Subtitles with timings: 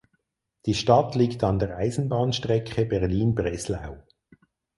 [0.65, 3.99] Die Stadt liegt an der Eisenbahnstrecke Berlin–Breslau.